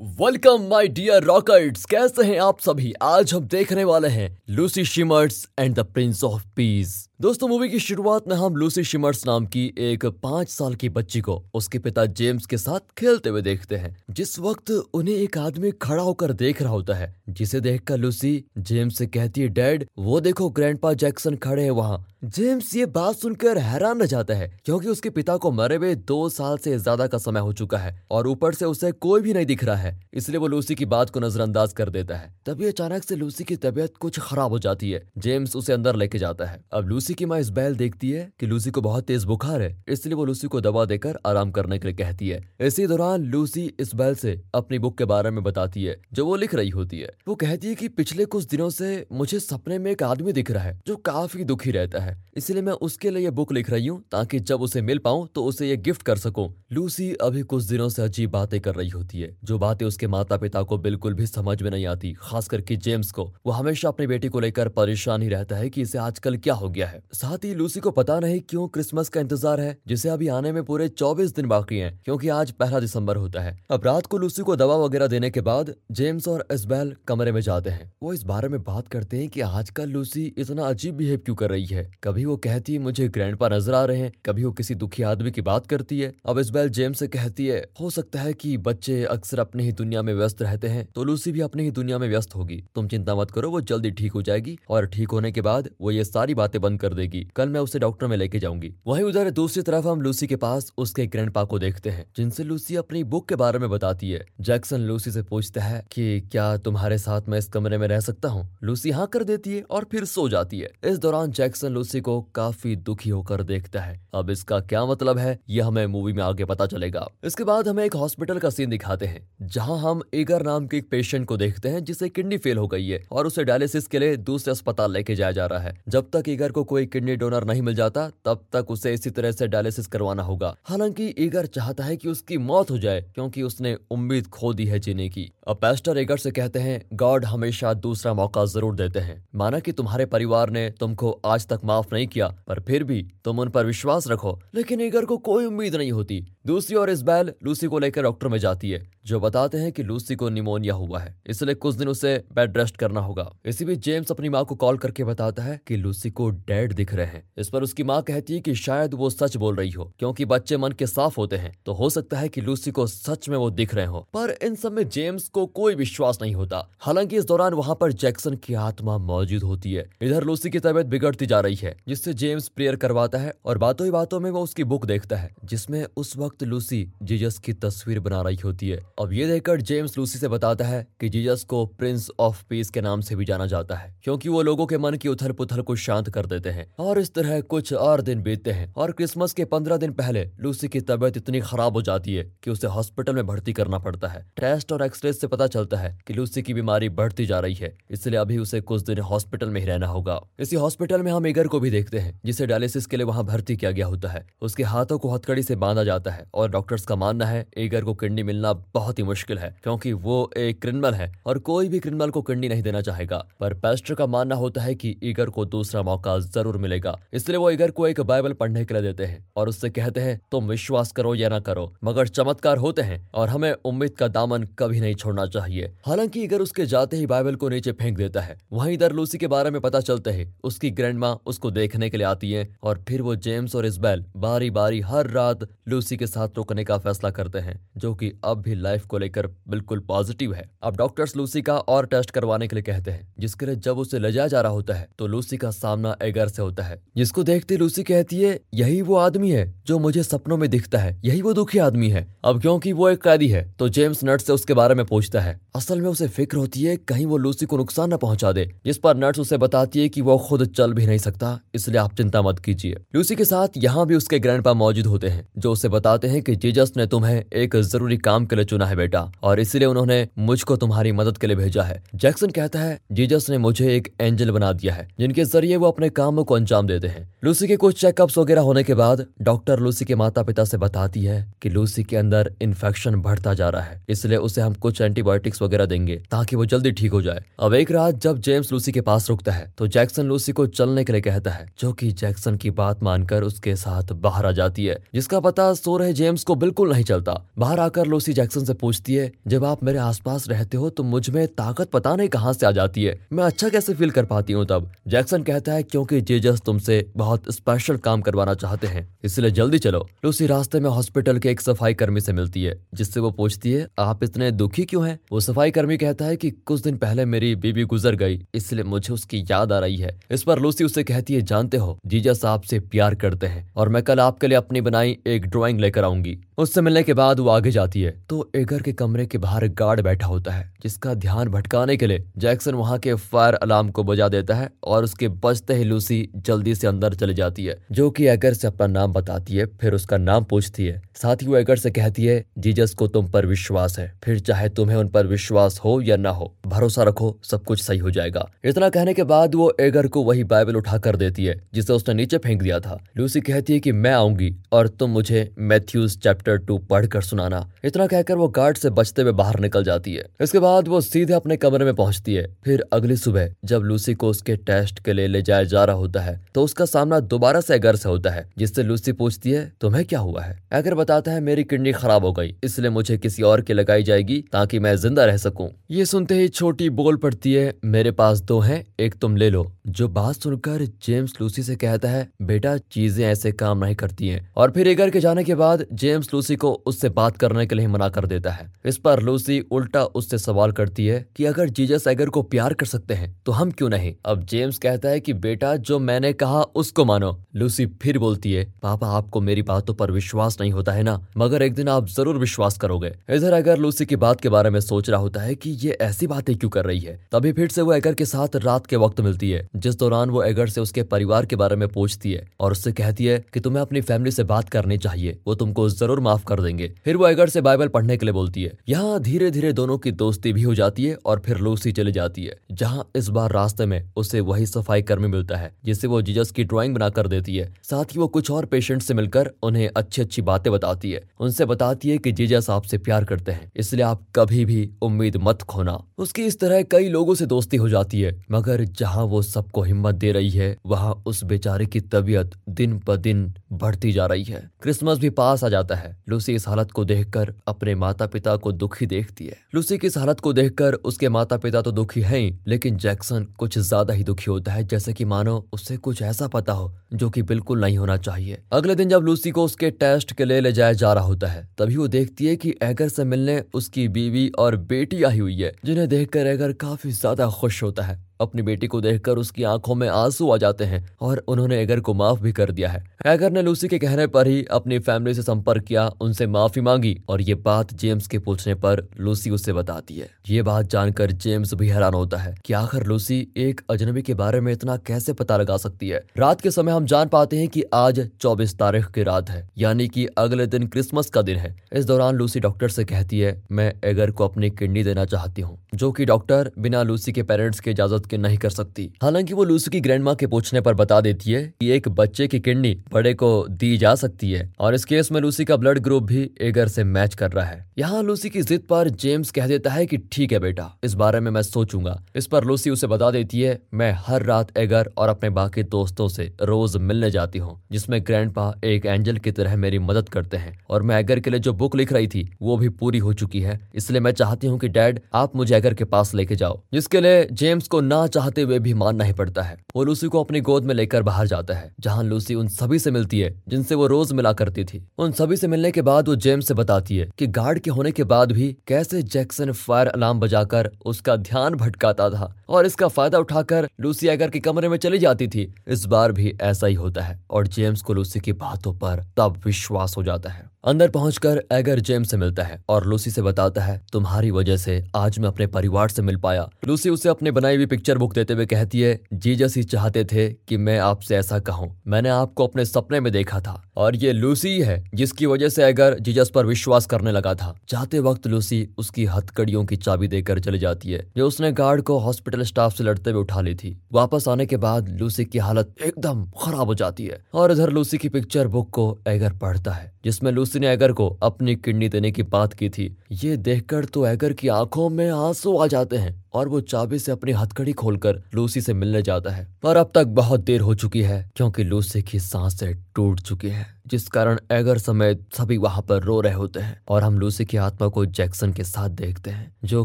Welcome 0.00 0.62
my 0.70 0.88
dear 0.88 1.22
rockets 1.22 1.84
कैसे 1.84 2.24
हैं 2.24 2.40
आप 2.40 2.60
सभी? 2.60 2.92
आज 3.02 3.34
हम 3.34 3.40
देखने 3.40 3.84
वाले 3.84 4.08
हैं 4.08 4.42
Lucy 4.50 4.84
Shimmers 4.84 5.48
and 5.58 5.74
the 5.74 5.80
Prince 5.80 6.24
of 6.24 6.42
Peace 6.56 7.08
दोस्तों, 7.20 7.46
मूवी 7.48 7.68
की 7.68 7.78
शुरुआत 7.78 8.26
में 8.28 8.34
हम 8.36 8.56
लूसी 8.56 8.82
शिमर्स 8.84 9.24
नाम 9.26 9.44
की 9.46 9.62
एक 9.80 10.04
पाँच 10.22 10.48
साल 10.48 10.74
की 10.74 10.88
बच्ची 10.88 11.20
को 11.20 11.40
उसके 11.54 11.78
पिता 11.78 12.04
जेम्स 12.06 12.46
के 12.46 12.56
साथ 12.58 12.80
खेलते 12.98 13.28
हुए 13.28 13.42
देखते 13.42 13.76
हैं। 13.76 13.96
जिस 14.10 14.38
वक्त 14.38 14.70
उन्हें 14.70 15.14
एक 15.14 15.38
आदमी 15.38 15.70
खड़ा 15.72 16.02
होकर 16.02 16.32
देख 16.34 16.60
रहा 16.62 16.72
होता 16.72 16.94
है, 16.94 17.14
जिसे 17.28 17.60
देखकर 17.60 17.98
लूसी 17.98 18.44
जेम्स 18.58 18.98
से 18.98 19.06
कहती 19.06 19.40
है, 19.40 19.48
डैड, 19.48 19.86
वो 19.98 20.20
देखो 20.20 20.48
ग्रैंडपा 20.50 20.92
जैक्सन 20.94 21.36
खड़े 21.36 21.62
हैं 21.62 21.70
वहाँ। 21.70 22.04
जेम्स 22.26 22.74
ये 22.76 22.84
बात 22.88 23.16
सुनकर 23.16 23.58
हैरान 23.58 24.00
रह 24.00 24.06
जाता 24.06 24.34
है, 24.34 24.48
क्योंकि 24.64 24.88
उसके 24.88 25.10
पिता 25.10 25.36
को 25.36 25.50
मरे 25.52 25.76
हुए 25.76 25.94
दो 25.94 26.28
साल 26.28 26.56
से 26.58 26.76
ज़्यादा 26.78 27.06
का 27.06 27.18
समय 27.18 27.40
हो 27.40 27.52
चुका 27.52 27.78
है 27.78 27.94
और 28.10 28.26
ऊपर 28.26 28.54
से 28.54 28.64
उसे 28.64 28.92
कोई 28.92 29.20
भी 29.22 29.32
नहीं 29.34 29.46
दिख 29.46 29.64
रहा 29.64 29.76
है, 29.76 30.00
इसलिए 30.14 30.38
वो 30.38 30.46
लूसी 30.46 30.74
की 30.74 30.84
बात 30.86 31.10
को 31.10 31.20
नजरअंदाज 31.20 31.72
कर 31.72 31.90
देता 31.90 32.16
है। 32.16 32.34
तभी 32.46 32.66
अचानक 32.66 33.04
से 33.04 33.16
लूसी 33.16 33.44
की 33.44 33.56
तबीयत 33.58 33.96
कुछ 33.96 34.20
खराब 34.20 34.50
हो 34.50 34.58
जाती 34.58 34.90
है। 34.90 35.02
जेम्स 35.18 35.56
उसे 35.56 35.72
अंदर 35.72 35.96
लेके 35.96 36.18
जाता 36.18 36.44
है। 36.44 36.60
अब 36.72 36.88
लूसी 36.88 37.05
की 37.14 37.24
माँ 37.24 37.38
इस 37.40 37.50
बैल 37.50 37.74
देखती 37.76 38.10
है 38.10 38.30
कि 38.40 38.46
लूसी 38.46 38.70
को 38.70 38.80
बहुत 38.80 39.06
तेज 39.06 39.24
बुखार 39.24 39.62
है, 39.62 39.76
इसलिए 39.88 40.14
वो 40.14 40.24
लूसी 40.24 40.46
को 40.46 40.60
दवा 40.60 40.84
देकर 40.84 41.18
आराम 41.26 41.50
करने 41.50 41.78
के 41.78 41.88
लिए 41.88 41.96
कहती 41.96 42.28
है। 42.28 42.40
इसी 42.60 42.86
दौरान 42.86 43.24
लूसी 43.24 43.64
इस 43.80 43.94
बैल 43.94 44.14
से 44.14 44.40
अपनी 44.54 44.78
बुक 44.78 44.96
के 44.98 45.04
बारे 45.04 45.30
में 45.30 45.42
बताती 45.44 45.84
है, 45.84 45.96
जो 46.12 46.26
वो 46.26 46.36
लिख 46.36 46.54
रही 46.54 46.70
होती 46.70 46.98
है। 46.98 47.10
वो 47.28 47.34
कहती 47.36 47.68
है 47.68 47.74
कि 47.74 47.88
पिछले 47.90 48.24
कुछ 48.26 48.44
दिनों 48.46 48.68
से 48.70 49.06
मुझे 49.12 49.40
सपने 49.40 49.78
में 49.78 49.90
एक 49.90 50.02
आदमी 50.02 50.32
दिख 50.32 50.50
रहा 50.50 50.62
है, 50.62 50.80
जो 50.86 50.96
काफ़ी 50.96 51.44
दुखी 51.44 51.70
रहता 51.70 52.00
है, 52.00 52.16
इसलिए 52.36 52.62
मैं 52.62 52.72
उसके 52.72 53.10
लिए 53.10 53.24
ये 53.24 53.30
बुक 53.32 53.52
लिख 53.52 53.70
रही 53.70 53.86
हूँ, 53.86 54.02
ताकि 54.12 54.40
जब 54.40 54.62
उसे 54.62 54.82
मिल 54.82 54.98
पाऊँ 54.98 55.26
तो 55.34 55.44
उसे 55.44 55.68
ये 55.68 55.76
गिफ्ट 55.78 56.02
कर 56.02 56.16
सकूँ। 56.18 56.48
लूसी 56.72 57.12
अभी 57.22 57.42
कुछ 57.44 57.64
दिनों 57.64 57.88
से 57.88 58.02
अजीब 58.02 58.30
बातें 58.30 58.60
कर 58.60 58.74
रही 58.74 58.88
होती 58.88 59.20
है, 59.20 59.36
जो 59.44 59.58
बातें 59.58 59.86
उसके 59.86 60.06
माता 60.08 60.36
पिता 60.36 60.62
को 60.62 60.78
बिल्कुल 60.78 61.14
भी 61.14 61.26
समझ 61.26 61.60
में 61.62 61.70
नहीं 61.70 61.86
आती 61.86 62.12
खास 62.20 62.48
करके 62.48 62.76
जेम्स 62.78 63.10
को। 63.10 63.24
वो 63.46 63.52
हमेशा 63.52 63.88
अपनी 63.88 64.06
बेटी 64.06 64.28
को 64.28 64.40
लेकर 64.40 64.68
परेशान 64.70 65.22
ही 65.22 65.28
रहता 65.28 65.56
है 65.56 65.70
कि 65.70 65.82
इसे 65.82 65.98
आजकल 65.98 66.36
क्या 66.36 66.54
हो 66.54 66.68
गया 66.68 66.86
है। 66.86 66.95
साथ 67.14 67.44
ही 67.44 67.52
लूसी 67.54 67.80
को 67.80 67.90
पता 67.90 68.18
नहीं 68.20 68.40
क्यों 68.40 68.66
क्रिसमस 68.68 69.08
का 69.08 69.20
इंतज़ार 69.20 69.60
है, 69.60 69.76
जिसे 69.86 70.08
अभी 70.08 70.28
आने 70.28 70.52
में 70.52 70.62
पूरे 70.64 70.88
24 70.88 71.34
दिन 71.36 71.48
बाकी 71.48 71.78
हैं, 71.78 71.92
क्योंकि 72.04 72.28
आज 72.30 72.50
पहला 72.52 72.80
दिसंबर 72.80 73.16
होता 73.16 73.40
है। 73.40 73.56
अब 73.70 73.84
रात 73.84 74.06
को 74.06 74.18
लूसी 74.18 74.42
को 74.42 74.56
दवा 74.56 74.76
वगैरह 74.76 75.06
देने 75.06 75.30
के 75.30 75.40
बाद 75.40 75.74
जेम्स 75.92 76.28
और 76.28 76.46
इसबेल 76.52 76.94
कमरे 77.08 77.32
में 77.32 77.40
जाते 77.40 77.70
हैं। 77.70 77.90
वो 78.02 78.12
इस 78.12 78.22
बारे 78.24 78.48
में 78.48 78.62
बात 78.62 78.88
करते 78.88 79.16
हैं 79.16 79.28
कि 79.28 79.40
आजकल 79.40 79.88
लूसी 79.88 80.24
इतना 80.38 80.66
अजीब 80.66 80.96
बिहेव 80.96 81.20
क्यों 81.24 81.36
कर 81.36 81.50
रही 81.50 81.66
है। 81.66 81.90
कभी 82.04 82.24
वो 82.24 82.36
कहती 82.38 82.72
है, 82.72 82.78
मुझे 82.78 83.08
ग्रैंडपा 83.08 83.48
नज़र 83.48 83.74
आ 83.74 83.84
रहे 83.84 83.98
हैं। 83.98 84.12
कभी 84.26 84.44
वो 84.44 84.52
किसी 84.52 84.74
दुखी 84.76 85.02
आदमी 85.04 85.30
की 85.30 85.42
बात 85.42 85.66
करती 85.66 86.00
है। 86.00 86.12
अब 86.26 86.38
इसबेल 86.38 86.68
जेम्स 86.70 86.98
से 86.98 87.08
कहती 87.08 87.46
है, 87.46 87.64
हो 87.80 87.90
सकता 87.90 88.20
है 88.20 88.32
कि 88.34 88.56
बच्चे 88.60 89.02
अक्सर 89.06 89.40
अपने 89.40 89.62
ही 89.62 89.72
दुनिया 89.74 90.02
में 90.02 90.12
व्यस्त 90.14 90.42
रहते 90.42 90.68
हैं 90.68 90.86
तो 90.94 91.04
लूसी 91.04 91.32
भी 91.32 91.40
अपनी 91.40 91.62
ही 91.62 91.70
दुनिया 91.72 91.98
में 91.98 92.08
व्यस्त 92.08 92.34
होगी। 92.34 92.62
तुम 92.74 92.88
चिंता 92.88 93.14
मत 93.14 93.30
करो, 93.30 93.50
वो 93.50 93.60
जल्दी 93.62 93.90
ठीक 93.92 94.12
हो 94.12 94.22
जाएगी। 94.22 94.58
और 94.70 94.86
ठीक 94.86 95.10
होने 95.10 95.32
के 95.32 95.40
बाद 95.40 95.68
वो 95.80 95.90
ये 95.90 96.04
सारी 96.04 96.34
बातें 96.34 96.60
बंद 96.60 96.80
कर 96.80 96.85
देगी। 96.94 97.26
कल 97.36 97.48
मैं 97.48 97.60
उसे 97.60 97.78
डॉक्टर 97.78 98.06
में 98.06 98.16
लेके 98.16 98.38
जाऊँगी। 98.38 98.72
वहीं 98.86 99.04
उधर 99.04 99.30
दूसरी 99.30 99.62
तरफ़ 99.62 99.86
हम 99.86 100.00
लूसी 100.00 100.26
के 100.26 100.36
पास 100.36 100.72
उसके 100.78 101.06
ग्रैंडपा 101.06 101.44
को 101.44 101.58
देखते 101.58 101.90
हैं, 101.90 102.04
जिनसे 102.16 102.44
लूसी 102.44 102.76
अपनी 102.76 103.04
बुक 103.04 103.28
के 103.28 103.34
बारे 103.34 103.58
में 103.58 103.68
बताती 103.70 104.10
है। 104.10 104.24
जैक्सन 104.40 104.80
लूसी 104.80 105.10
से 105.10 105.22
पूछता 105.22 105.62
है 105.62 105.84
कि, 105.92 106.20
क्या 106.20 106.56
तुम्हारे 106.56 106.98
साथ 106.98 107.22
मैं 107.28 107.38
इस 107.38 107.48
कमरे 107.48 107.78
में 107.78 107.88
रह 107.88 108.00
सकता 108.00 108.28
हूँ? 108.28 108.58
लूसी 108.62 108.90
हाँ 108.90 109.06
कर 109.06 109.24
देती 109.24 109.56
है 109.56 109.62
और 109.62 109.84
फिर 109.84 110.04
सो 110.04 110.28
जाती 110.28 110.58
है। 110.58 110.70
इस 110.84 110.98
दौरान 110.98 111.30
जैक्सन 111.30 111.72
लूसी 111.72 112.00
को 112.00 112.20
काफ़ी 112.34 112.76
दुखी 112.76 113.10
होकर 113.10 113.42
देखता 113.42 113.80
है। 113.80 114.00
अब 114.14 114.30
इसका 114.30 114.60
क्या 114.60 114.84
मतलब 114.86 115.18
है, 115.18 115.38
यह 115.48 115.66
हमें 115.66 115.86
मूवी 115.86 116.12
में 116.12 116.22
आगे 116.22 116.44
पता 116.44 116.66
चलेगा। 116.66 117.08
इसके 117.24 117.44
बाद 117.44 117.68
हमें 117.68 117.84
एक 117.84 117.94
हॉस्पिटल 117.94 118.38
का 118.38 118.50
सीन 118.50 118.70
दिखाते 118.70 119.06
हैं, 119.06 119.28
जहाँ 119.42 119.78
हम 119.78 120.02
एगर 120.14 120.42
नाम 120.42 120.66
के 120.66 120.76
एक 120.76 120.88
पेशेंट 120.90 121.26
को 121.26 121.36
देखते 121.36 121.68
हैं, 121.68 121.84
जिसे 121.84 122.08
किडनी 122.08 122.38
फेल 122.38 122.58
हो 122.58 122.68
गई 122.68 122.88
है, 122.88 123.02
और 123.12 123.26
उसे 123.26 123.44
डायलिसिस 123.44 123.86
के 123.86 123.98
लिए 123.98 124.16
दूसरे 124.16 124.50
अस्पताल 124.50 124.92
लेके 124.92 125.14
जाया 125.14 125.32
जा 125.32 125.46
रहा 125.46 125.60
है। 125.60 125.82
जब 125.88 126.10
तक 126.12 126.22
ईगर 126.28 126.52
को 126.52 126.64
कोई 126.76 126.86
किडनी 126.86 127.16
डोनर 127.16 127.44
नहीं 127.44 127.62
मिल 127.62 127.74
जाता, 127.74 128.08
तब 128.24 128.44
तक 128.52 128.70
उसे 128.70 128.92
इसी 128.94 129.10
तरह 129.10 129.32
से 129.32 129.46
डायलिसिस 129.48 129.86
करवाना 129.86 130.22
होगा। 130.22 130.54
हालाँकि 130.64 131.14
ईगर 131.18 131.46
चाहता 131.46 131.84
है 131.84 131.96
कि 131.96 132.08
उसकी 132.08 132.38
मौत 132.38 132.70
हो 132.70 132.78
जाए, 132.78 133.00
क्योंकि 133.14 133.42
उसने 133.42 133.76
उम्मीद 133.90 134.26
खो 134.26 134.52
दी 134.54 134.66
है 134.66 134.78
जीने 134.78 135.08
की। 135.08 135.30
अब 135.48 135.56
पेस्टर 135.56 135.98
ईगर 135.98 136.16
से 136.16 136.30
कहते 136.30 136.58
हैं 136.58 136.82
गॉड 136.92 137.24
हमेशा 137.24 137.72
दूसरा 137.74 138.14
मौका 138.14 138.44
ज़रूर 138.44 138.74
देते 138.74 138.98
हैं। 138.98 139.16
माना 139.34 139.58
कि 139.58 139.72
तुम्हारे 139.72 140.06
परिवार 140.06 140.50
ने 140.50 140.70
तुमको 140.70 141.10
आज 141.24 141.46
तक 141.46 141.60
माफ़ 141.64 141.86
नहीं 141.92 142.06
किया, 142.06 142.28
पर 142.48 142.60
फिर 142.60 142.84
भी 142.84 143.02
तुम 143.24 143.38
उन 143.38 143.48
पर 143.48 143.66
विश्वास 143.66 144.08
रखो। 144.08 144.40
लेकिन 144.54 144.80
ईगर 144.80 145.04
को 145.04 145.18
कोई 145.18 145.46
उम्मीद 145.46 145.76
नहीं 145.76 145.92
होती। 145.92 146.24
दूसरी 146.46 146.76
ओर 146.76 146.90
इसबैल 146.90 147.32
लूसी 147.44 147.66
को 147.66 147.78
लेकर 147.78 148.02
डॉक्टर 148.02 148.28
में 148.28 148.38
जाती 148.38 148.70
है, 148.70 148.90
जो 149.06 149.20
बताते 149.20 149.58
हैं 149.58 149.72
कि 149.72 149.82
लूसी 149.82 150.14
को 150.14 150.28
निमोनिया 150.28 150.74
हुआ 150.74 150.98
है। 150.98 151.14
इसलिए 151.26 151.54
कुछ 151.54 151.74
दिन 151.74 151.88
उसे 151.88 152.24
बेड 152.34 152.56
रेस्ट 152.58 152.76
करना 152.76 153.00
होगा। 153.00 153.30
इसी 153.46 153.64
बीच 153.64 153.78
जेम्स 153.78 154.10
अपनी 154.10 154.28
माँ 154.28 154.44
को 154.44 154.54
कॉल 154.54 154.78
करके 154.78 155.04
बताता 155.04 155.42
है 155.42 155.60
कि 155.66 155.76
लूसी 155.76 156.10
को 156.10 156.30
डेड 156.30 156.65
दिख 156.72 156.94
रहे 156.94 157.06
हैं। 157.06 157.22
इस 157.38 157.48
पर 157.48 157.62
उसकी 157.62 157.82
माँ 157.82 158.00
कहती 158.02 158.34
है 158.34 158.40
कि 158.40 158.54
शायद 158.54 158.94
वो 158.94 159.10
सच 159.10 159.36
बोल 159.36 159.56
रही 159.56 159.70
हो, 159.70 159.90
क्योंकि 159.98 160.24
बच्चे 160.24 160.56
मन 160.56 160.72
के 160.72 160.86
साफ़ 160.86 161.14
होते 161.16 161.36
हैं 161.36 161.54
तो 161.66 161.72
हो 161.72 161.90
सकता 161.90 162.18
है 162.18 162.28
कि 162.28 162.40
लूसी 162.40 162.70
को 162.70 162.86
सच 162.86 163.28
में 163.28 163.36
वो 163.36 163.50
दिख 163.50 163.74
रहे 163.74 163.86
हो। 163.86 164.00
पर 164.14 164.30
इन 164.42 164.54
सब 164.54 164.72
में 164.72 164.88
जेम्स 164.88 165.28
को 165.28 165.44
कोई 165.48 165.74
विश्वास 165.74 166.18
नहीं 166.22 166.34
होता। 166.34 166.66
हालाँकि 166.80 167.16
इस 167.16 167.24
दौरान 167.24 167.54
वहाँ 167.54 167.76
पर 167.80 167.92
जैक्सन 167.94 168.34
की 168.36 168.54
आत्मा 168.56 168.96
मौजूद 168.98 169.42
होती 169.42 169.72
है। 169.72 169.88
इधर 170.02 170.24
लूसी 170.24 170.50
की 170.50 170.58
तबीयत 170.58 170.86
बिगड़ती 170.86 171.26
जा 171.26 171.40
रही 171.40 171.54
है, 171.54 171.76
जिससे 171.88 172.14
जेम्स 172.14 172.48
प्रेयर 172.48 172.76
करवाता 172.76 173.18
है 173.18 173.32
और 173.44 173.58
बातों 173.58 173.84
ही 173.84 173.90
बातों 173.90 174.20
में 174.20 174.30
वो 174.30 174.42
उसकी 174.42 174.64
बुक 174.64 174.86
देखता 174.86 175.16
है, 175.16 175.34
जिसमें 175.44 175.84
उस 175.96 176.16
वक्त 176.16 176.42
लूसी 176.44 176.86
जीजस 177.02 177.38
की 177.38 177.52
तस्वीर 177.54 178.00
बना 178.00 178.20
रही 178.22 178.36
होती 178.36 178.68
है। 178.68 178.80
अब 179.00 179.12
ये 179.12 179.26
देखकर 179.26 179.60
जेम्स 179.62 179.96
लूसी 179.98 180.18
से 180.18 180.28
बताता 180.28 180.64
है 180.64 180.86
कि 181.00 181.08
जीजस 181.08 181.44
को 181.44 181.64
प्रिंस 181.68 182.08
ऑफ़ 182.20 182.42
पीस 182.48 182.70
के 182.70 182.80
नाम 182.80 183.00
से 183.00 183.16
भी 183.16 183.24
जाना 183.24 183.46
जाता 183.46 183.74
है, 183.74 183.94
क्योंकि 184.04 184.28
वो 184.28 184.42
लोगों 184.42 184.66
के 184.66 184.78
मन 184.78 184.94
की 184.94 185.08
उथल 185.08 185.32
पुथल 185.32 185.62
को 185.62 185.76
शांत 185.76 186.08
कर 186.10 186.26
देते 186.26 186.50
हैं। 186.50 186.55
और 186.78 186.98
इस 186.98 187.12
तरह 187.14 187.40
कुछ 187.46 187.72
और 187.74 188.00
दिन 188.00 188.22
बीतते 188.22 188.50
हैं 188.50 188.72
और 188.74 188.92
क्रिसमस 188.92 189.32
के 189.32 189.44
पंद्रह 189.46 189.76
दिन 189.76 189.92
पहले 189.92 190.24
लूसी 190.40 190.68
की 190.68 190.80
तबीयत 190.82 191.16
इतनी 191.16 191.40
खराब 191.42 191.76
हो 191.76 191.82
जाती 191.82 192.14
है 192.14 192.24
कि 192.42 192.50
उसे 192.50 192.66
हॉस्पिटल 192.68 193.14
में 193.14 193.26
भर्ती 193.26 193.52
करना 193.52 193.78
पड़ता 193.78 194.08
है। 194.08 194.24
टेस्ट 194.36 194.72
और 194.72 194.82
एक्सरे 194.82 195.12
से 195.12 195.26
पता 195.26 195.46
चलता 195.48 195.76
है 195.76 195.96
कि 196.06 196.14
लूसी 196.14 196.42
की 196.42 196.54
बीमारी 196.54 196.88
बढ़ती 196.90 197.26
जा 197.26 197.38
रही 197.40 197.54
है, 197.54 197.76
इसलिए 197.90 198.18
अभी 198.18 198.38
उसे 198.38 198.60
कुछ 198.62 198.82
दिन 198.82 198.98
हॉस्पिटल 199.00 199.50
में 199.50 199.60
ही 199.60 199.66
रहना 199.66 199.86
होगा। 199.86 200.20
इसी 200.38 200.56
हॉस्पिटल 200.56 201.02
में 201.02 201.10
हम 201.12 201.26
एगर 201.26 201.46
को 201.46 201.60
भी 201.60 201.70
देखते 201.70 201.98
हैं, 201.98 202.20
जिसे 202.24 202.46
डायलिसिस 202.46 202.86
के 202.86 202.96
लिए 202.96 203.06
वहाँ 203.06 203.24
भर्ती 203.24 203.56
किया 203.56 203.70
गया 203.70 203.86
होता 203.86 204.08
है। 204.08 204.26
उसके 204.42 204.62
हाथों 204.64 204.98
को 204.98 205.10
हथकड़ी 205.10 205.42
से 205.42 205.56
बांधा 205.56 205.84
जाता 205.84 206.10
है 206.10 206.24
और 206.34 206.50
डॉक्टर्स 206.50 206.84
का 206.86 206.96
मानना 206.96 207.26
है 207.26 207.46
एगर 207.58 207.84
को 207.84 207.94
किडनी 207.94 208.22
मिलना 208.22 208.52
बहुत 208.74 208.98
ही 208.98 209.04
मुश्किल 209.04 209.38
है, 209.38 209.54
क्योंकि 209.62 209.92
वो 209.94 210.30
एक 210.36 210.60
क्रिमिनल 210.62 210.94
है 210.94 211.12
और 211.26 211.38
कोई 211.40 211.68
भी 211.68 211.78
क्रिमिनल 211.78 212.10
को 212.10 212.22
किडनी 212.22 212.48
नहीं 212.48 212.62
देना 212.62 212.80
चाहेगा। 212.82 213.24
पर 213.40 213.54
पेस्टर 213.56 213.94
का 213.94 214.06
मानना 214.08 214.34
होता 214.34 214.60
है 214.60 214.74
कि 214.74 214.96
ईगर 215.04 215.30
को 215.30 215.44
दूसरा 215.46 215.82
मौका 215.82 216.18
ज़रूर 216.18 216.45
मिलेगा। 216.56 216.96
इसलिए 217.12 217.38
वो 217.38 217.50
इगर 217.50 217.70
को 217.70 217.86
एक 217.86 218.00
बाइबल 218.02 218.32
पढ़ने 218.32 218.64
के 218.64 218.74
लिए 218.74 218.82
देते 218.82 219.04
हैं 219.04 219.24
और 219.36 219.48
उससे 219.48 219.70
कहते 219.70 220.00
हैं, 220.00 220.20
तुम 220.30 220.48
विश्वास 220.48 220.92
करो 220.92 221.14
या 221.14 221.28
ना 221.28 221.40
करो, 221.40 221.72
मगर 221.84 222.08
चमत्कार 222.08 222.58
होते 222.58 222.82
हैं 222.82 222.98
और 223.14 223.28
हमें 223.28 223.52
उम्मीद 223.64 223.94
का 223.94 224.08
दामन 224.08 224.42
कभी 224.58 224.80
नहीं 224.80 224.94
छोड़ना 224.94 225.26
चाहिए। 225.28 225.72
हालाँकि 225.86 226.22
ईगर 226.22 226.40
उसके 226.40 226.66
जाते 226.66 226.96
ही 226.96 227.06
बाइबल 227.06 227.34
को 227.34 227.48
नीचे 227.48 227.72
फेंक 227.72 227.96
देता 227.98 228.20
है। 228.20 228.38
वहीं 228.52 228.74
इधर 228.74 228.92
लूसी 228.92 229.18
के 229.18 229.26
बारे 229.26 229.50
में 229.50 229.60
पता 229.60 229.80
चलता 229.82 230.10
है, 230.10 230.32
उसकी 230.44 230.70
ग्रैंड 230.72 231.04
उसको 231.26 231.50
देखने 231.50 231.88
के 231.90 231.96
लिए 231.96 232.06
आती 232.06 232.30
है 232.32 232.46
और 232.62 232.84
फिर 232.88 233.02
वो 233.02 233.14
जेम्स 233.16 233.54
और 233.56 233.66
इसबेल 233.66 234.04
बारी 234.16 234.50
बारी 234.50 234.80
हर 234.82 235.10
रात 235.10 235.40
लूसी 235.68 235.96
के 235.96 236.06
साथ 236.06 236.36
रुकने 236.36 236.64
का 236.64 236.76
फैसला 236.78 237.10
करते 237.10 237.38
हैं, 237.38 237.58
जो 237.76 237.94
की 237.94 238.12
अब 238.24 238.42
भी 238.42 238.54
लाइफ 238.54 238.86
को 238.86 238.98
लेकर 238.98 239.26
बिल्कुल 239.48 239.80
पॉजिटिव 239.88 240.34
है। 240.34 240.44
अब 240.62 240.76
डॉक्टर्स 240.76 241.16
लूसी 241.16 241.42
का 241.42 241.56
और 241.58 241.86
टेस्ट 241.86 242.10
करवाने 242.10 242.48
के 242.48 242.56
लिए 242.56 242.62
कहते 242.64 242.90
हैं, 242.90 243.14
जिसके 243.18 243.46
लिए 243.46 243.56
जब 243.56 243.78
उसे 243.78 243.98
ले 243.98 244.12
जाया 244.12 244.26
जा 244.26 244.40
रहा 244.40 244.52
होता 244.52 244.74
है 244.74 244.88
तो 244.98 245.06
लूसी 245.06 245.36
का 245.36 245.50
सामना 245.52 245.96
एगर 246.02 246.28
से 246.36 246.42
होता 246.42 246.62
है। 246.62 246.80
जिसको 246.96 247.22
देखते 247.24 247.56
लूसी 247.56 247.82
कहती 247.84 248.20
है, 248.20 248.38
यही 248.54 248.80
वो 248.82 248.96
आदमी 248.96 249.30
है 249.30 249.52
जो 249.66 249.78
मुझे 249.78 250.02
सपनों 250.02 250.36
में 250.36 250.48
दिखता 250.50 250.78
है। 250.78 250.96
यही 251.04 251.22
वो 251.22 251.32
दुखी 251.34 251.58
आदमी 251.60 251.88
है। 251.90 252.06
अब 252.24 252.40
क्योंकि 252.40 252.72
वो 252.72 252.88
एक 252.88 253.02
कैदी 253.02 253.28
है 253.28 253.44
तो 253.58 253.68
जेम्स 253.70 254.00
नट 254.04 254.20
से 254.20 254.32
उसके 254.32 254.54
बारे 254.54 254.74
में 254.74 254.84
पूछता 254.86 255.20
है। 255.20 255.38
असल 255.56 255.80
में 255.80 255.88
उसे 255.88 256.08
फ़िक्र 256.08 256.36
होती 256.36 256.62
है, 256.62 256.76
कहीं 256.78 257.06
वो 257.06 257.16
लूसी 257.16 257.46
को 257.46 257.56
नुकसान 257.56 257.92
न 257.94 257.96
पहुँचा 257.96 258.32
दे, 258.32 258.44
जिस 258.66 258.78
पर 258.78 258.96
नर्स 258.96 259.18
उसे 259.18 259.36
बताती 259.38 259.80
है 259.80 259.88
कि 259.88 260.00
वो 260.00 260.16
खुद 260.18 260.44
चल 260.48 260.72
भी 260.72 260.86
नहीं 260.86 260.98
सकता, 260.98 261.38
इसलिए 261.54 261.78
आप 261.78 261.94
चिंता 261.96 262.22
मत 262.22 262.38
कीजिए। 262.38 262.76
लूसी 262.94 263.16
के 263.16 263.24
साथ 263.24 263.56
यहाँ 263.56 263.86
भी 263.86 263.94
उसके 263.94 264.18
ग्रैंड 264.18 264.46
मौजूद 264.48 264.86
होते 264.86 265.08
हैं, 265.08 265.26
जो 265.38 265.52
उसे 265.52 265.68
बताते 265.68 266.08
हैं 266.08 266.22
कि 266.22 266.34
जीजस 266.36 266.72
ने 266.76 266.86
तुम्हें 266.86 267.22
एक 267.34 267.56
ज़रूरी 267.56 267.96
काम 267.98 268.26
के 268.26 268.36
लिए 268.36 268.44
चुना 268.44 268.66
है 268.66 268.76
बेटा, 268.76 269.00
और 269.22 269.40
इसलिए 269.40 269.66
उन्होंने 269.66 270.06
मुझको 270.18 270.56
तुम्हारी 270.56 270.92
मदद 270.92 271.18
के 271.18 271.26
लिए 271.26 271.36
भेजा 271.36 271.62
है। 271.62 271.82
जैक्सन 271.94 272.30
कहता 272.30 272.58
है, 272.58 272.78
जीजस 272.92 273.26
ने 273.30 273.38
मुझे 273.38 273.74
एक 273.76 273.92
एंजल 274.00 274.30
बना 274.30 274.52
दिया 274.52 274.74
है, 274.74 274.88
जिनके 274.98 275.24
ज़रिए 275.24 275.56
वो 275.56 275.68
अपने 275.68 275.88
काम 275.90 276.15
कामों 276.16 276.24
को 276.24 276.34
अंजाम 276.34 276.66
देते 276.66 276.88
हैं। 276.88 277.06
लूसी 277.24 277.46
के 277.46 277.56
कुछ 277.56 277.80
चेकअप्स 277.80 278.16
वगैरह 278.18 278.40
होने 278.40 278.62
के 278.64 278.74
बाद, 278.74 279.04
डॉक्टर 279.22 279.60
लूसी 279.60 279.84
के 279.84 279.94
माता 279.94 280.22
पिता 280.22 280.44
से 280.44 280.56
बताती 280.56 281.02
है 281.04 281.16
कि 281.42 281.48
लूसी 281.48 281.82
के 281.84 281.96
अंदर 281.96 282.30
इन्फेक्शन 282.42 282.94
बढ़ता 282.98 283.34
जा 283.34 283.48
रहा 283.48 283.62
है, 283.62 283.80
इसलिए 283.88 284.18
उसे 284.18 284.40
हम 284.40 284.54
कुछ 284.56 284.80
एंटीबायोटिक्स 284.80 285.42
वगैरह 285.42 285.66
देंगे 285.66 285.96
ताकि 286.10 286.36
वो 286.36 286.44
जल्दी 286.46 286.72
ठीक 286.72 286.92
हो 286.92 287.00
जाए। 287.02 287.24
अब 287.40 287.54
एक 287.54 287.70
रात 287.70 287.98
जब 287.98 288.20
जेम्स 288.20 288.52
लूसी 288.52 288.72
के 288.72 288.80
पास 288.80 289.08
रुकता 289.10 289.32
है 289.32 289.52
तो 289.58 289.66
जैक्सन 289.68 290.06
लूसी 290.06 290.32
को 290.32 290.46
चलने 290.48 290.84
के 290.84 290.92
लिए 290.92 291.02
कहता 291.02 291.30
है, 291.30 291.46
जो 291.58 291.72
कि 291.72 291.90
जैक्सन 291.94 292.36
की 292.36 292.50
बात 292.52 292.82
मानकर 292.82 293.22
उसके 293.24 293.56
साथ 293.56 293.92
बाहर 293.98 294.26
आ 294.26 294.32
जाती 294.32 294.64
है, 294.64 294.78
जिसका 294.94 295.20
पता 295.20 295.52
सो 295.56 295.76
रहे 295.76 295.92
जेम्स 295.92 296.24
को 296.24 296.34
बिल्कुल 296.36 296.72
नहीं 296.72 296.84
चलता। 296.84 297.20
बाहर 297.38 297.60
आकर 297.60 297.86
लूसी 297.86 298.12
जैक्सन 298.12 298.44
से 298.44 298.54
पूछती 298.56 298.94
है, 298.94 299.10
जब 299.28 299.44
आप 299.44 299.64
मेरे 299.64 299.78
आसपास 299.80 300.28
रहते 300.28 300.56
हो 300.56 300.70
तो 300.70 300.82
मुझमें 300.84 301.26
ताकत 301.28 301.70
पता 301.70 301.94
नहीं 301.96 302.08
कहाँ 302.08 302.32
से 302.32 302.46
आ 302.46 302.50
जाती 302.52 302.84
है, 302.84 302.98
मैं 303.12 303.24
अच्छा 303.24 303.48
कैसे 303.48 303.74
फील 303.74 303.90
कर 303.90 304.04
पाती 304.06 304.32
हूँ 304.32 304.44
तब? 304.46 304.70
जैक्सन 304.88 305.22
कहता 305.24 305.52
है, 305.52 305.62
क्योंकि 305.64 306.00
जेजस 306.06 306.40
तुमसे 306.40 306.92
बहुत 306.96 307.32
स्पेशल 307.32 307.76
काम 307.76 308.00
करवाना 308.00 308.34
चाहते 308.34 308.66
हैं। 308.66 308.98
इसलिए 309.04 309.30
जल्दी 309.30 309.58
चलो। 309.58 309.88
लूसी 310.04 310.26
रास्ते 310.26 310.60
में 310.60 310.70
हॉस्पिटल 310.70 311.18
के 311.18 311.30
एक 311.30 311.40
सफ़ाई 311.40 311.74
कर्मी 311.74 312.00
से 312.00 312.12
मिलती 312.12 312.42
है, 312.42 312.66
जिससे 312.74 313.00
वो 313.00 313.10
पूछती 313.10 313.52
है, 313.52 313.68
आप 313.78 314.04
इतने 314.04 314.30
दुखी 314.30 314.64
क्यों 314.64 314.88
हैं? 314.88 314.98
वो 315.12 315.20
सफ़ाई 315.20 315.50
कर्मी 315.50 315.76
कहता 315.76 316.04
है 316.04 316.16
कि, 316.16 316.30
कुछ 316.30 316.60
दिन 316.60 316.76
पहले 316.76 317.04
मेरी 317.04 317.34
बीबी 317.36 317.64
गुजर 317.64 317.94
गई, 317.94 318.26
इसलिए 318.34 318.64
मुझे 318.64 318.94
उसकी 318.94 319.24
याद 319.30 319.52
आ 319.52 319.58
रही 319.58 319.76
है। 319.76 320.00
इस 320.10 320.22
पर 320.22 320.38
लूसी 320.38 320.64
उसे 320.64 320.84
कहती 320.84 321.14
है, 321.14 321.22
जानते 321.22 321.56
हो 321.56 321.78
जीजस 321.86 322.24
आपसे 322.24 322.60
प्यार 322.60 322.94
करते 322.94 323.26
हैं, 323.26 323.52
और 323.56 323.68
मैं 323.68 323.82
कल 323.82 324.00
आपके 324.00 324.26
लिए 324.26 324.38
अपनी 324.38 324.60
बनाई 324.60 324.98
एक 325.06 325.26
ड्रॉइंग 325.26 325.60
लेकर 325.60 325.84
आऊँगी। 325.84 326.18
उससे 326.38 326.60
मिलने 326.60 326.82
के 326.82 326.94
बाद 326.94 327.20
वो 327.20 327.28
आगे 327.28 327.50
जाती 327.50 327.82
है। 327.82 327.90
तो 328.08 328.28
एगर 328.36 328.62
के 328.62 328.72
कमरे 328.72 329.04
के 329.06 329.18
बाहर 329.18 329.46
गार्ड 329.48 329.80
बैठा 329.80 330.06
होता 330.06 330.32
है, 330.32 330.52
जिसका 330.62 330.92
ध्यान 330.94 331.28
भटकाने 331.28 331.76
के 331.76 331.86
लिए 331.86 332.04
जैक्सन 332.18 332.54
वहाँ 332.54 332.78
के 332.78 332.94
फायर 332.94 333.34
अलार्म 333.34 333.70
को 333.70 333.84
बजा 333.84 334.08
देता 334.08 334.34
है 334.34 334.48
और 334.64 334.84
उसके 334.84 335.08
बजते 335.08 335.54
ही 335.54 335.64
लूसी 335.64 336.08
जल्दी 336.16 336.54
से 336.54 336.66
अंदर 336.66 336.94
चली 336.94 337.14
जाती 337.14 337.44
है, 337.44 337.56
जो 337.72 337.88
कि 337.90 338.06
एगर 338.06 338.34
से 338.34 338.46
अपना 338.46 338.66
नाम 338.66 338.92
बताती 338.92 339.36
है, 339.36 339.46
फिर 339.46 339.74
उसका 339.74 339.96
नाम 339.96 340.24
पूछती 340.24 340.66
है। 340.66 340.82
साथ 340.94 341.22
ही 341.22 341.26
वो 341.26 341.36
एगर 341.36 341.56
से 341.56 341.70
कहती 341.70 342.04
है, 342.04 342.24
जीजस 342.38 342.74
को 342.74 342.88
तुम 342.88 343.08
पर 343.08 343.26
विश्वास 343.26 343.78
है, 343.78 343.92
फिर 344.04 344.18
चाहे 344.18 344.48
तुम्हें 344.48 344.76
उन 344.76 344.88
पर 344.88 345.06
विश्वास 345.06 345.58
हो 345.64 345.80
या 345.80 345.96
ना 345.96 346.10
हो, 346.10 346.32
भरोसा 346.46 346.82
रखो, 346.82 347.16
सब 347.24 347.44
कुछ 347.44 347.62
सही 347.62 347.78
हो 347.78 347.90
जाएगा। 347.90 348.28
इतना 348.44 348.68
कहने 348.68 348.94
के 348.94 349.04
बाद 349.04 349.34
वो 349.34 349.52
एगर 349.60 349.86
को 349.86 350.02
वही 350.02 350.24
बाइबल 350.26 350.56
उठा 350.56 350.78
कर 350.78 350.96
देती 350.96 351.24
है, 351.24 351.40
जिसे 351.54 351.72
उसने 351.72 351.94
नीचे 351.94 352.18
फेंक 352.18 352.42
दिया 352.42 352.60
था। 352.60 352.78
लूसी 352.96 353.20
कहती 353.20 353.52
है 353.52 353.60
की 353.60 353.72
मैं 353.72 353.92
आऊँगी 353.92 354.34
और 354.52 354.68
तुम 354.68 354.90
मुझे 354.90 355.30
मैथ्यूज 355.38 355.98
चैप्टर 355.98 356.24
टू 356.28 356.58
पढ़कर 356.60 357.02
सुनाना। 357.02 357.44
इतना 357.64 357.86
कहकर 357.86 358.16
वो 358.16 358.28
गार्ड 358.30 358.56
से 358.56 358.70
बचते 358.72 359.02
हुए 359.02 359.12
बाहर 359.14 359.38
निकल 359.40 359.64
जाती 359.64 359.94
है। 359.94 360.04
इसके 360.20 360.38
बाद 360.38 360.68
वो 360.68 360.80
सीधे 360.82 361.12
अपने 361.14 361.36
कमरे 361.36 361.64
में 361.64 361.74
पहुँचती 361.74 362.14
है। 362.14 362.26
फिर 362.44 362.64
अगली 362.72 362.96
सुबह, 362.96 363.28
जब 363.44 363.62
लूसी 363.62 363.94
को 363.94 364.08
उसके 364.08 364.36
टेस्ट 364.38 364.78
के 364.78 364.92
लिए 364.92 365.06
ले 365.06 365.22
जाया 365.22 365.44
जा 365.44 365.64
रहा 365.64 365.76
होता 365.76 366.00
है 366.00 366.20
तो 366.34 366.44
उसका 366.44 366.64
सामना 366.66 367.00
दोबारा 367.02 367.40
से 367.40 367.54
एगर 367.54 367.76
से 367.76 367.88
होता 367.88 368.10
है, 368.10 368.26
जिससे 368.38 368.62
लूसी 368.62 368.92
पूछती 368.94 369.30
है, 369.30 369.52
तुम्हें 369.60 369.84
क्या 369.84 369.98
हुआ 370.00 370.22
है? 370.22 370.38
एगर 370.54 370.74
बताता 370.74 371.10
है, 371.10 371.20
मेरी 371.20 371.44
किडनी 371.44 371.72
खराब 371.72 372.04
हो 372.04 372.12
गई, 372.12 372.34
इसलिए 372.44 372.70
मुझे 372.70 372.96
किसी 372.98 373.22
और 373.22 373.40
की 373.40 373.52
लगाई 373.52 373.82
जाएगी 373.82 374.20
ताकि 374.32 374.58
मैं 374.58 374.74
ज़िंदा 374.76 375.04
रह 375.04 375.16
सकूँ। 375.18 375.48
ये 375.70 375.84
सुनते 375.86 376.14
ही 376.14 376.28
छोटी 376.28 376.68
बोल 376.70 376.96
पड़ती 376.96 377.32
है, 377.32 377.54
मेरे 377.66 377.90
पास 377.92 378.20
दो 378.22 378.38
हैं, 378.40 378.64
एक 378.80 378.94
तुम 378.94 379.16
ले 379.16 379.30
लो। 379.30 379.46
जो 379.68 379.88
बात 379.90 380.14
सुनकर 380.16 380.64
जेम्स 380.84 381.12
लूसी 381.20 381.42
से 381.42 381.56
कहता 381.56 381.88
है, 381.88 382.08
बेटा, 382.22 382.56
चीज़ें 382.72 383.04
ऐसे 383.06 383.32
काम 383.34 383.58
नहीं 383.58 383.74
करती 383.74 384.08
हैं। 384.08 384.28
और 384.36 384.50
फिर 384.50 384.68
एगर 384.68 384.90
के 384.90 385.00
जाने 385.00 385.24
के 385.24 385.34
बाद 385.34 385.64
जेम्स 385.74 386.12
लूसी 386.16 386.36
को 386.36 386.52
उससे 386.66 386.88
बात 386.90 387.16
करने 387.16 387.44
के 387.46 387.54
लिए 387.54 387.66
मना 387.66 387.88
कर 387.88 388.06
देता 388.06 388.30
है। 388.30 388.46
इस 388.64 388.76
पर 388.78 389.00
लूसी 389.02 389.38
उल्टा 389.52 389.82
उससे 389.94 390.18
सवाल 390.18 390.52
करती 390.52 390.86
है 390.86 391.04
कि 391.16 391.24
अगर 391.24 391.48
जीजस 391.50 391.86
एगर 391.86 392.08
को 392.08 392.22
प्यार 392.24 392.54
कर 392.54 392.66
सकते 392.66 392.94
हैं 392.94 393.14
तो 393.26 393.32
हम 393.32 393.50
क्यों 393.50 393.68
नहीं? 393.68 393.92
अब 394.04 394.22
जेम्स 394.24 394.58
कहता 394.58 394.88
है 394.88 395.00
कि 395.00 395.12
बेटा, 395.14 395.54
जो 395.56 395.78
मैंने 395.78 396.12
कहा 396.14 396.40
उसको 396.54 396.84
मानो। 396.84 397.10
लूसी 397.36 397.66
फिर 397.82 397.98
बोलती 397.98 398.32
है, 398.32 398.44
पापा, 398.62 398.88
आपको 398.88 399.20
मेरी 399.20 399.42
बातों 399.42 399.74
पर 399.74 399.90
विश्वास 399.90 400.40
नहीं 400.40 400.52
होता 400.52 400.72
है 400.72 400.82
ना? 400.82 400.98
मगर 401.16 401.42
एक 401.42 401.54
दिन 401.54 401.68
आप 401.68 401.88
ज़रूर 401.88 402.18
विश्वास 402.18 402.56
करोगे। 402.58 402.92
इधर 403.10 403.32
अगर 403.32 403.58
लूसी 403.58 403.86
की 403.86 403.96
बात 403.98 404.20
के 404.20 404.28
बारे 404.28 404.50
में 404.50 404.60
सोच 404.60 404.90
रहा 404.90 405.00
होता 405.00 405.20
है 405.20 405.34
कि 405.34 405.50
ये 405.62 405.76
ऐसी 405.82 406.06
बातें 406.06 406.34
क्यों 406.36 406.50
कर 406.50 406.64
रही 406.64 406.80
है? 406.80 406.98
तभी 407.12 407.32
फिर 407.32 407.48
से 407.48 407.62
वो 407.62 407.72
एगर 407.74 407.94
के 407.94 408.04
साथ 408.06 408.36
रात 408.38 408.66
के 408.66 408.76
वक्त 408.78 409.00
मिलती 409.00 409.30
है, 409.30 409.46
जिस 409.56 409.78
दौरान 409.78 410.10
वो 410.10 410.22
एगर 410.22 410.48
से 410.48 410.60
उसके 410.60 410.82
परिवार 410.86 411.26
के 411.26 411.36
बारे 411.36 411.56
में 411.56 411.68
पूछती 411.68 412.12
है 412.12 412.26
और 412.40 412.52
उससे 412.52 412.72
कहती 412.74 413.04
है 413.04 413.24
की 413.32 413.40
तुम्हें 413.40 413.62
अपनी 413.62 413.80
फैमिली 413.82 414.10
से 414.10 414.24
बात 414.26 414.48
करनी 414.48 414.78
चाहिए। 414.78 415.18
वो 415.26 415.34
तुमको 415.36 415.68
ज़रूर 415.70 416.00
माफ़ 416.06 416.24
कर 416.24 416.40
देंगे। 416.40 416.72
फिर 416.84 416.96
वो 416.96 417.06
एगर 417.08 417.28
से 417.28 417.40
बाइबल 417.42 417.68
पढ़ने 417.68 417.96
के 417.96 418.06
लिए 418.06 418.12
बोलती 418.12 418.42
है, 418.42 418.56
यहाँ 418.68 419.00
धीरे 419.00 419.30
धीरे 419.30 419.52
दोनों 419.52 419.78
की 419.78 419.90
दोस्ती 419.94 420.32
भी 420.32 420.42
हो 420.42 420.54
जाती 420.54 420.84
है 420.84 420.94
और 420.96 421.20
फिर 421.20 421.38
लूसी 421.38 421.72
चली 421.72 421.92
जाती 421.92 422.24
है, 422.24 422.36
जहाँ 422.52 422.88
इस 422.96 423.08
बार 423.10 423.32
रास्ते 423.32 423.66
में 423.66 423.90
उसे 423.96 424.20
वही 424.22 424.46
सफ़ाई 424.46 424.82
कर्मी 424.82 425.08
मिलता 425.08 425.36
है, 425.36 425.52
जिसे 425.64 425.86
वो 425.86 426.00
जीजस 426.02 426.30
की 426.30 426.44
ड्राइंग 426.44 426.74
बनाकर 426.74 427.06
देती 427.08 427.36
है। 427.36 427.52
साथ 427.62 427.84
ही 427.86 427.98
वो 427.98 428.06
कुछ 428.08 428.30
और 428.30 428.44
पेशेंट 428.46 428.82
से 428.82 428.94
मिलकर 428.94 429.30
उन्हें 429.42 429.68
अच्छी 429.68 430.02
अच्छी 430.02 430.22
बातें 430.22 430.52
बताती 430.52 430.90
है। 430.90 431.02
उनसे 431.20 431.44
बताती 431.44 431.90
है 431.90 431.98
की 431.98 432.12
जीजस 432.12 432.50
आपसे 432.50 432.78
प्यार 432.78 433.04
करते 433.04 433.32
हैं, 433.32 433.50
इसलिए 433.56 433.84
आप 433.84 434.06
कभी 434.16 434.44
भी 434.44 434.68
उम्मीद 434.82 435.16
मत 435.18 435.42
खोना। 435.44 435.78
उसकी 435.98 436.24
इस 436.24 436.38
तरह 436.40 436.62
कई 436.62 436.88
लोगों 436.88 437.14
से 437.14 437.26
दोस्ती 437.26 437.56
हो 437.56 437.68
जाती 437.68 438.00
है, 438.00 438.14
मगर 438.30 438.64
जहाँ 438.64 439.04
वो 439.04 439.22
सबको 439.24 439.62
हिम्मत 439.62 439.94
दे 439.94 440.12
रही 440.12 440.30
है, 440.30 440.56
वहाँ 440.66 441.02
उस 441.06 441.24
बेचारे 441.24 441.66
की 441.66 441.80
तबीयत 441.82 442.34
दिन 442.50 442.80
ब 442.86 442.96
दिन 442.98 443.32
बढ़ती 443.52 443.92
जा 443.92 444.06
रही 444.06 444.24
है। 444.24 444.48
क्रिसमस 444.62 444.98
भी 444.98 445.10
पास 445.12 445.44
आ 445.44 445.48
जाता 445.48 445.74
है। 445.74 445.95
लूसी 446.08 446.34
इस 446.34 446.46
हालत 446.48 446.70
को 446.70 446.84
देखकर 446.84 447.32
अपने 447.48 447.74
माता 447.74 448.06
पिता 448.06 448.36
को 448.36 448.52
दुखी 448.52 448.86
देखती 448.86 449.26
है। 449.26 449.36
लूसी 449.54 449.78
की 449.78 449.86
इस 449.86 449.96
हालत 449.98 450.20
को 450.20 450.32
देखकर 450.32 450.74
उसके 450.84 451.08
माता 451.08 451.36
पिता 451.36 451.62
तो 451.62 451.72
दुखी 451.72 452.00
हैं 452.00 452.18
ही, 452.18 452.32
लेकिन 452.46 452.76
जैक्सन 452.76 453.24
कुछ 453.38 453.58
ज़्यादा 453.58 453.94
ही 453.94 454.04
दुखी 454.04 454.30
होता 454.30 454.52
है। 454.52 454.64
जैसे 454.66 454.92
कि 454.92 455.04
मानो 455.04 455.36
उससे 455.52 455.76
कुछ 455.78 456.02
ऐसा 456.02 456.28
पता 456.28 456.52
हो 456.52 456.72
जो 456.92 457.10
कि 457.10 457.22
बिल्कुल 457.24 457.60
नहीं 457.60 457.78
होना 457.78 457.96
चाहिए। 457.98 458.38
अगले 458.52 458.74
दिन 458.74 458.88
जब 458.88 459.02
लूसी 459.02 459.30
को 459.30 459.44
उसके 459.44 459.70
टेस्ट 459.72 460.12
के 460.12 460.24
लिए 460.24 460.40
ले 460.40 460.52
जाया 460.52 460.72
जा 460.74 460.92
रहा 460.92 461.04
होता 461.04 461.26
है, 461.26 461.46
तभी 461.58 461.76
वो 461.76 461.88
देखती 461.88 462.26
है 462.26 462.36
कि 462.36 462.54
एगर 462.62 462.88
से 462.88 463.04
मिलने 463.04 463.42
उसकी 463.54 463.88
बीवी 463.88 464.28
और 464.38 464.56
बेटी 464.56 465.02
आई 465.02 465.18
हुई 465.18 465.36
है, 465.36 465.52
जिन्हें 465.64 465.88
देखकर 465.88 466.26
एगर 466.26 466.52
काफ़ी 466.54 466.90
ज़्यादा 466.92 467.28
खुश 467.30 467.62
होता 467.62 467.82
है। 467.82 468.04
अपनी 468.20 468.42
बेटी 468.42 468.66
को 468.66 468.80
देखकर 468.80 469.16
उसकी 469.16 469.42
आँखों 469.44 469.74
में 469.74 469.88
आँसू 469.88 470.30
आ 470.30 470.36
जाते 470.36 470.64
हैं 470.64 470.84
और 471.00 471.22
उन्होंने 471.28 471.60
एगर 471.62 471.80
को 471.80 471.94
माफ़ 471.94 472.20
भी 472.20 472.32
कर 472.32 472.50
दिया 472.50 472.68
है। 472.68 472.84
एगर 473.06 473.30
ने 473.30 473.42
लूसी 473.42 473.68
के 473.68 473.78
कहने 473.78 474.06
पर 474.06 474.26
ही 474.26 474.44
अपनी 474.50 474.78
फैमिली 474.78 475.14
से 475.14 475.22
संपर्क 475.22 475.64
किया, 475.64 475.86
उनसे 476.00 476.26
माफ़ी 476.26 476.62
मांगी 476.62 476.96
और 477.08 477.22
ये 477.22 477.34
बात 477.34 477.74
जेम्स 477.74 478.06
के 478.06 478.18
पूछने 478.18 478.54
पर 478.54 478.86
लूसी 479.00 479.30
उसे 479.30 479.52
बताती 479.52 479.96
है। 479.96 480.08
ये 480.28 480.42
बात 480.42 480.66
जानकर 480.66 481.12
जेम्स 481.12 481.54
भी 481.54 481.68
हैरान 481.68 481.94
होता 481.94 482.16
है 482.16 482.34
कि 482.44 482.52
आखिर 482.52 482.86
लूसी 482.86 483.28
एक 483.36 483.60
अजनबी 483.70 484.02
के 484.02 484.14
बारे 484.14 484.40
में 484.40 484.52
इतना 484.52 484.76
कैसे 484.76 485.12
पता 485.12 485.36
लगा 485.36 485.56
सकती 485.56 485.88
है? 485.88 486.04
रात 486.16 486.40
के 486.40 486.50
समय 486.50 486.72
हम 486.72 486.86
जान 486.86 487.08
पाते 487.08 487.36
हैं 487.36 487.48
कि 487.48 487.62
आज 487.74 488.08
चौबीस 488.20 488.58
तारीख 488.58 488.86
की 488.86 489.02
रात 489.02 489.30
है, 489.30 489.48
यानी 489.58 489.88
कि 489.88 490.06
अगले 490.06 490.46
दिन 490.46 490.66
क्रिसमस 490.66 491.10
का 491.10 491.22
दिन 491.22 491.36
है। 491.36 491.56
इस 491.72 491.84
दौरान 491.84 492.14
लूसी 492.14 492.40
डॉक्टर 492.40 492.68
से 492.68 492.84
कहती 492.84 493.20
है, 493.20 493.42
मैं 493.52 493.72
एगर 493.84 494.10
को 494.10 494.28
अपनी 494.28 494.50
किडनी 494.50 494.84
देना 494.84 495.04
चाहती 495.04 495.42
हूँ। 495.42 495.58
जो 495.74 495.92
की 495.92 496.04
डॉक्टर 496.04 496.50
बिना 496.58 496.82
लूसी 496.82 497.12
के 497.12 497.22
पेरेंट्स 497.22 497.60
की 497.60 497.70
इजाज़त 497.70 498.05
के 498.06 498.16
नहीं 498.16 498.38
कर 498.38 498.50
सकती। 498.50 498.90
हालाँकि 499.02 499.34
वो 499.34 499.44
लूसी 499.44 499.70
की 499.70 499.80
ग्रैंड 499.80 500.14
के 500.16 500.26
पूछने 500.26 500.60
पर 500.60 500.74
बता 500.74 501.00
देती 501.00 501.32
है 501.32 501.42
कि 501.60 501.70
एक 501.70 501.88
बच्चे 501.90 502.26
की 502.26 502.38
किडनी 502.40 502.74
बड़े 502.92 503.12
को 503.14 503.30
दी 503.50 503.76
जा 503.76 503.94
सकती 503.94 504.30
है 504.32 504.50
और 504.58 504.74
इस 504.74 504.84
केस 504.84 505.10
में 505.12 505.20
लूसी 505.20 505.44
का 505.44 505.56
ब्लड 505.56 505.78
ग्रुप 505.78 506.02
भी 506.02 506.30
एगर 506.40 506.68
से 506.68 506.84
मैच 506.84 507.14
कर 507.14 507.32
रहा 507.32 507.44
है। 507.44 507.64
यहाँ 507.78 508.02
लूसी 508.02 508.30
की 508.30 508.42
जिद 508.42 508.60
पर 508.60 508.88
जेम्स 508.90 509.30
कह 509.30 509.46
देता 509.46 509.70
है 509.70 509.86
कि 509.86 509.96
ठीक 510.12 510.32
है 510.32 510.38
बेटा, 510.38 510.70
इस 510.84 510.94
बारे 510.94 511.20
में 511.20 511.30
मैं 511.30 511.42
सोचूँगा। 511.42 512.00
इस 512.16 512.26
पर 512.26 512.44
लूसी 512.44 512.70
उसे 512.70 512.86
बता 512.86 513.10
देती 513.10 513.40
है, 513.40 513.58
मैं 513.74 513.92
हर 513.98 514.22
रात 514.22 514.56
एगर 514.58 514.90
और 514.98 515.08
अपने 515.08 515.30
बाकी 515.30 515.62
दोस्तों 515.64 516.08
से 516.08 516.30
रोज 516.42 516.76
मिलने 516.76 517.10
जाती 517.10 517.38
हूँ, 517.38 517.60
जिसमें 517.72 518.00
ग्रैंड 518.02 518.34
एक 518.64 518.86
एंजल 518.86 519.16
की 519.16 519.30
तरह 519.30 519.56
मेरी 519.56 519.78
मदद 519.78 520.08
करते 520.08 520.36
हैं 520.36 520.58
और 520.70 520.82
मैं 520.82 520.98
एगर 520.98 521.20
के 521.20 521.30
लिए 521.30 521.40
जो 521.40 521.52
बुक 521.54 521.76
लिख 521.76 521.92
रही 521.92 522.06
थी, 522.06 522.28
वो 522.42 522.56
भी 522.56 522.68
पूरी 522.70 522.98
हो 522.98 523.12
चुकी 523.12 523.40
है। 523.40 523.58
इसलिए 523.74 524.00
मैं 524.00 524.12
चाहती 524.12 524.46
हूँ 524.46 524.58
कि 524.58 524.68
डैड 524.68 525.00
आप 525.14 525.36
मुझे 525.36 525.56
एगर 525.56 525.74
के 525.74 525.84
पास 525.84 526.14
लेके 526.14 526.36
जाओ। 526.36 526.60
जिसके 526.72 527.00
लिए 527.00 527.26
जेम्स 527.32 527.68
को 527.68 527.80
ना 527.80 527.95
चाहते 527.98 528.26
चाहते 528.26 528.42
हुए 528.42 528.58
भी 528.58 528.72
मानना 528.74 529.04
ही 529.04 529.12
पड़ता 529.12 529.42
है। 529.42 529.56
वो 529.76 529.84
लूसी 529.84 530.06
को 530.06 530.22
अपनी 530.24 530.40
गोद 530.40 530.64
में 530.64 530.74
लेकर 530.74 531.02
बाहर 531.02 531.26
जाता 531.26 531.54
है, 531.54 531.72
जहाँ 531.80 532.02
लूसी 532.04 532.34
उन 532.34 532.48
सभी 532.48 532.78
से 532.78 532.90
मिलती 532.90 533.20
है, 533.20 533.30
जिनसे 533.48 533.74
वो 533.74 533.86
रोज 533.86 534.12
मिला 534.12 534.32
करती 534.32 534.64
थी। 534.64 534.82
उन 534.98 535.12
सभी 535.12 535.36
से 535.36 535.48
मिलने 535.48 535.70
के 535.70 535.82
बाद 535.82 536.08
वो 536.08 536.16
जेम्स 536.16 536.48
से 536.48 536.54
बताती 536.54 536.96
है 536.96 537.08
कि 537.18 537.26
गार्ड 537.28 537.58
के 537.58 537.70
होने 537.70 537.92
के 537.92 538.04
बाद 538.04 538.32
भी 538.32 538.56
कैसे 538.66 539.02
जैक्सन 539.02 539.52
फायर 539.52 539.88
अलार्म 539.88 540.20
बजाकर 540.20 540.70
उसका 540.86 541.16
ध्यान 541.16 541.54
भटकाता 541.54 542.08
था, 542.10 542.34
और 542.48 542.66
इसका 542.66 542.88
फ़ायदा 542.88 543.18
उठाकर 543.18 543.68
लूसी 543.80 544.08
एगर 544.08 544.30
के 544.30 544.40
कमरे 544.40 544.68
में 544.68 544.76
चली 544.76 544.98
जाती 544.98 545.28
थी। 545.28 545.52
इस 545.68 545.84
बार 545.84 546.12
भी 546.12 546.34
ऐसा 546.42 546.66
ही 546.66 546.74
होता 546.74 547.02
है, 547.02 547.18
और 547.30 547.46
जेम्स 547.46 547.82
को 547.82 547.94
लूसी 547.94 548.20
की 548.20 548.32
बातों 548.32 548.72
पर 548.74 549.04
तब 549.16 549.40
विश्वास 549.46 549.96
हो 549.96 550.02
जाता 550.02 550.30
है। 550.30 550.44
अंदर 550.66 550.88
पहुंचकर 550.90 551.40
एगर 551.52 551.80
जेम्स 551.80 552.10
से 552.10 552.16
मिलता 552.16 552.42
है 552.42 552.58
और 552.68 552.86
लूसी 552.86 553.10
से 553.10 553.22
बताता 553.22 553.62
है, 553.62 553.80
तुम्हारी 553.92 554.30
वजह 554.30 554.56
से 554.56 554.82
आज 554.96 555.18
मैं 555.18 555.28
अपने 555.28 555.46
परिवार 555.46 555.88
से 555.88 556.02
मिल 556.02 556.16
पाया। 556.16 556.48
लूसी 556.66 556.90
उसे 556.90 557.08
अपने 557.08 557.30
बनाई 557.30 557.56
हुई 557.56 557.66
पिक्चर 557.66 557.98
बुक 557.98 558.14
देते 558.14 558.34
हुए 558.34 558.46
कहती 558.46 558.80
है 558.80 558.98
जीजस 559.14 559.56
ही 559.56 559.62
चाहते 559.64 560.04
थे 560.04 560.28
कि 560.28 560.56
मैं 560.56 560.78
आपसे 560.78 561.16
ऐसा 561.16 561.38
कहूँ। 561.40 561.70
मैंने 561.86 562.08
आपको 562.08 562.46
अपने 562.46 562.64
सपने 562.64 563.00
में 563.00 563.12
देखा 563.12 563.40
था 563.40 563.62
और 563.76 563.96
ये 563.96 564.12
लूसी 564.12 564.58
है 564.60 564.82
जिसकी 564.94 565.26
वजह 565.26 565.48
से 565.48 565.64
एगर 565.64 565.98
जीजस 566.00 566.30
पर 566.30 566.46
विश्वास 566.46 566.86
करने 566.86 567.12
लगा 567.12 567.34
था। 567.34 567.54
जाते 567.68 568.00
वक्त 568.00 568.26
लूसी 568.26 568.66
उसकी 568.78 569.04
हथकड़ियों 569.06 569.64
की 569.64 569.76
चाबी 569.76 570.08
देकर 570.08 570.40
चली 570.40 570.58
जाती 570.58 570.90
है, 570.90 571.04
जो 571.16 571.26
उसने 571.26 571.52
गार्ड 571.52 571.82
को 571.82 571.98
हॉस्पिटल 571.98 572.42
स्टाफ 572.44 572.76
से 572.76 572.84
लड़ते 572.84 573.10
हुए 573.10 573.20
उठा 573.20 573.40
ली 573.40 573.54
थी। 573.54 573.76
वापस 573.92 574.28
आने 574.28 574.46
के 574.46 574.56
बाद 574.58 574.88
लूसी 574.90 575.24
की 575.26 575.38
हालत 575.38 575.74
एकदम 575.82 576.26
खराब 576.42 576.66
हो 576.66 576.74
जाती 576.74 577.06
है 577.06 577.24
और 577.34 577.52
इधर 577.52 577.70
लूसी 577.70 577.98
की 577.98 578.08
पिक्चर 578.08 578.48
बुक 578.48 578.70
को 578.70 578.98
एगर 579.08 579.32
पढ़ता 579.38 579.72
है, 579.72 579.92
जिसमें 580.04 580.32
लूसी 580.32 580.54
ने 580.58 580.68
एगर 580.68 580.92
को 580.92 581.08
अपनी 581.22 581.56
किडनी 581.56 581.88
देने 581.88 582.12
की 582.12 582.22
बात 582.22 582.52
की 582.52 582.68
थी, 582.68 582.96
ये 583.12 583.36
देखकर 583.36 583.84
तो 583.84 584.06
एगर 584.06 584.32
की 584.32 584.48
आँखों 584.48 584.88
में 584.88 585.10
आँसू 585.10 585.56
आ 585.56 585.66
जाते 585.66 585.96
हैं। 585.96 586.25
और 586.36 586.48
वो 586.48 586.60
चाबी 586.60 586.98
से 586.98 587.12
अपनी 587.12 587.32
हथकड़ी 587.32 587.72
खोलकर 587.72 588.22
लूसी 588.34 588.60
से 588.60 588.74
मिलने 588.74 589.02
जाता 589.02 589.30
है। 589.30 589.46
पर 589.62 589.76
अब 589.76 589.90
तक 589.94 590.06
बहुत 590.06 590.40
देर 590.40 590.60
हो 590.60 590.74
चुकी 590.74 591.02
है, 591.02 591.30
क्योंकि 591.36 591.64
लूसी 591.64 592.02
की 592.02 592.18
साँसें 592.18 592.74
टूट 592.94 593.20
चुकी 593.20 593.48
हैं, 593.48 593.66
जिस 593.86 594.06
कारण 594.08 594.38
एगर 594.52 594.78
समेत 594.78 595.26
सभी 595.34 595.56
वहाँ 595.56 595.82
पर 595.82 596.02
रो 596.02 596.20
रहे 596.20 596.34
होते 596.34 596.60
हैं 596.60 596.80
और 596.88 597.02
हम 597.02 597.18
लूसी 597.18 597.44
की 597.44 597.56
आत्मा 597.56 597.88
को 597.88 598.04
जैक्सन 598.06 598.52
के 598.52 598.64
साथ 598.64 598.90
देखते 598.90 599.30
हैं, 599.30 599.52
जो 599.64 599.84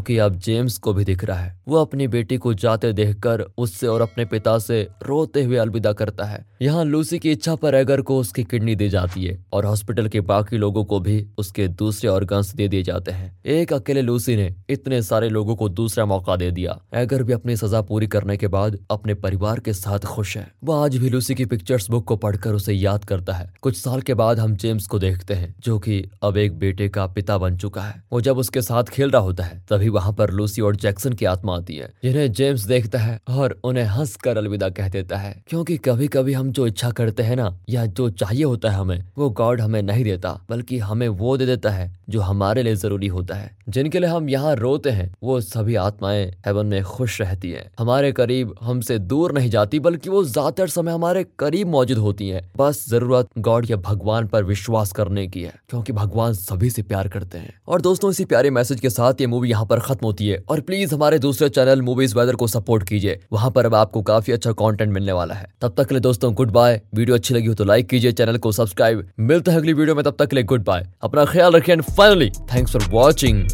कि 0.00 0.18
अब 0.18 0.36
जेम्स 0.36 0.78
को 0.78 0.94
भी 0.94 1.04
दिख 1.04 1.24
रहा 1.24 1.38
है। 1.38 1.60
वो 1.68 1.80
अपनी 1.80 2.08
बेटी 2.08 2.36
को 2.36 2.54
जाते 2.54 2.92
देखकर 2.92 3.44
उससे 3.58 3.86
और 3.86 4.00
अपने 4.00 4.24
पिता 4.24 4.58
से 4.58 4.82
रोते 5.02 5.42
हुए 5.42 5.56
अलविदा 5.56 5.92
करता 5.92 6.24
है। 6.24 6.44
यहाँ 6.62 6.84
लूसी 6.84 7.18
की 7.18 7.32
इच्छा 7.32 7.54
पर 7.54 7.74
एगर 7.74 8.00
को 8.00 8.18
उसकी 8.18 8.44
किडनी 8.44 8.74
दी 8.74 8.88
जाती 8.88 9.24
है 9.24 9.38
और 9.52 9.66
हॉस्पिटल 9.66 10.08
के 10.08 10.20
बाकी 10.20 10.56
लोगों 10.56 10.84
को 10.84 11.00
भी 11.00 11.26
उसके 11.38 11.68
दूसरे 11.68 12.10
ऑर्गन्स 12.10 12.54
दे 12.54 12.68
दिए 12.68 12.82
जाते 12.82 13.10
हैं। 13.10 13.32
एक 13.46 13.72
अकेले 13.72 14.02
लूसी 14.02 14.36
ने 14.36 14.54
इतने 14.70 15.02
सारे 15.02 15.28
लोगों 15.28 15.56
को 15.56 15.68
दूसरा 15.68 16.04
मौका 16.06 16.36
दे 16.42 16.50
दिया। 16.50 16.80
एगर 16.94 17.22
भी 17.22 17.32
अपनी 17.32 17.56
सजा 17.56 17.80
पूरी 17.80 18.06
करने 18.06 18.36
के 18.36 18.48
बाद 18.48 18.78
अपने 18.90 19.14
परिवार 19.14 19.60
के 19.60 19.72
साथ 19.72 19.98
खुश 19.98 20.36
है। 20.36 20.52
वह 20.64 20.84
आज 20.84 20.96
भी 20.96 21.10
लूसी 21.10 21.34
की 21.34 21.44
पिक्चर्स 21.44 21.90
बुक 21.90 22.04
को 22.04 22.16
पढ़कर 22.16 22.50
उसे 22.50 22.72
याद 22.72 23.04
करता 23.04 23.32
है। 23.32 23.54
कुछ 23.62 23.76
साल 23.76 24.00
के 24.00 24.14
बाद 24.14 24.38
हम 24.38 24.56
जेम्स 24.56 24.86
को 24.86 24.98
देखते 24.98 25.34
हैं, 25.34 25.54
जो 25.60 25.78
कि 25.78 26.04
अब 26.22 26.36
एक 26.36 26.58
बेटे 26.58 26.88
का 26.88 27.06
पिता 27.06 27.38
बन 27.38 27.56
चुका 27.56 27.82
है। 27.82 28.02
वो 28.12 28.20
जब 28.20 28.38
उसके 28.38 28.62
साथ 28.62 28.84
खेल 28.84 29.10
रहा 29.10 29.22
होता 29.22 29.44
है, 29.44 29.62
तभी 29.70 29.88
वहाँ 29.88 30.12
पर 30.12 30.30
लूसी 30.30 30.62
और 30.62 30.76
जैक्सन 30.76 31.12
की 31.12 31.24
आत्मा 31.24 31.56
आती 31.56 31.76
है, 31.76 31.92
जिन्हें 32.04 32.32
जेम्स 32.32 32.64
देखता 32.64 32.98
है 32.98 33.20
और 33.28 33.60
उन्हें 33.64 33.84
हंस 33.84 34.16
कर 34.16 34.38
अलविदा 34.38 34.68
कह 34.68 34.88
देता 34.88 35.16
है। 35.16 35.42
क्योंकि 35.46 35.76
कभी 35.76 36.08
कभी 36.08 36.32
हम 36.32 36.52
जो 36.52 36.66
इच्छा 36.66 36.90
करते 36.90 37.22
हैं 37.22 37.36
ना, 37.36 37.58
या 37.68 37.86
जो 37.86 38.10
चाहिए 38.10 38.44
होता 38.44 38.70
है 38.70 38.76
हमें, 38.76 39.04
वो 39.18 39.30
गॉड 39.30 39.60
हमें 39.60 39.82
नहीं 39.82 40.04
देता, 40.04 40.40
बल्कि 40.50 40.78
हमें 40.78 41.08
वो 41.08 41.36
दे 41.36 41.46
देता 41.46 41.70
है, 41.70 41.98
जो 42.08 42.20
हमारे 42.20 42.62
लिए 42.62 42.74
ज़रूरी 42.74 43.06
होता 43.06 43.34
है। 43.34 43.56
जिनके 43.68 43.98
लिए 43.98 44.10
हम 44.10 44.28
यहाँ 44.30 44.54
रोते 44.56 44.90
हैं, 44.90 45.14
वो 45.22 45.40
सभी 45.40 45.74
आत्माएँ 45.74 46.31
हेवन 46.46 46.66
में 46.66 46.82
खुश 46.84 47.20
रहती 47.20 47.50
है। 47.50 47.70
हमारे 47.78 48.12
करीब 48.12 48.54
हमसे 48.62 48.98
दूर 49.00 49.32
नहीं 49.32 49.50
जाती, 49.50 49.78
बल्कि 49.80 50.10
वो 50.10 50.22
ज़्यादातर 50.24 50.68
समय 50.68 50.92
हमारे 50.92 51.24
करीब 51.38 51.68
मौजूद 51.68 51.98
होती 51.98 52.28
है। 52.28 52.42
बस 52.56 52.84
ज़रूरत 52.88 53.28
गॉड 53.40 53.70
या 53.70 53.76
भगवान 53.78 54.26
पर 54.28 54.44
विश्वास 54.44 54.92
करने 54.92 55.26
की 55.28 55.42
है, 55.42 55.52
क्योंकि 55.68 55.92
भगवान 55.92 56.32
सभी 56.34 56.70
से 56.70 56.82
प्यार 56.84 57.08
करते 57.08 57.38
हैं। 57.38 57.54
और 57.68 57.80
दोस्तों, 57.80 58.10
इसी 58.10 58.24
प्यारे 58.24 58.50
मैसेज 58.52 58.80
के 58.80 58.90
साथ 58.90 59.20
ये 59.20 59.26
मूवी 59.26 59.50
यहाँ 59.50 59.66
पर 59.66 59.80
खत्म 59.80 60.06
होती 60.06 60.28
है। 60.28 60.42
और 60.48 60.60
प्लीज़ 60.62 60.94
हमारे 60.94 61.18
दूसरे 61.18 61.48
चैनल 61.50 61.82
मूवीज़ 61.82 62.16
वेदर 62.18 62.34
को 62.34 62.46
सपोर्ट 62.48 62.88
कीजिए। 62.88 63.18
वहाँ 63.32 63.50
पर 63.50 63.66
अब 63.66 63.74
आपको 63.74 64.02
काफ़ी 64.04 64.32
अच्छा 64.32 64.52
कॉन्टेंट 64.54 64.92
मिलने 64.92 65.12
वाला 65.12 65.34
है। 65.34 65.46
तब 65.62 65.74
तक 65.76 65.88
के 65.88 65.94
लिए 65.94 66.00
दोस्तों 66.02 66.32
गुड 66.34 66.50
बाय 66.52 66.80
वीडियो 66.94 67.16
अच्छी 67.16 67.34
लगी 67.34 67.46
हो 67.46 67.54
तो 67.54 67.64
लाइक 67.64 67.88
कीजिए, 67.88 68.12
चैनल 68.12 68.38
को 68.38 68.52
सब्सक्राइब 68.52 69.06
मिलते 69.20 69.50
हैं 69.50 69.58
अगली 69.58 69.72
वीडियो 69.72 69.94
में, 69.94 70.04
तब 70.04 70.16
तक 70.18 70.28
के 70.28 70.36
लिए 70.36 70.44
गुड 70.44 70.64
बाय 70.64 70.86
अपना 71.02 71.24
ख्याल 71.24 71.52
रखिए 71.52 71.74
and 71.74 71.82
finally 71.84 72.30
thanks 72.54 72.72
for 72.72 72.90
watching 72.90 73.44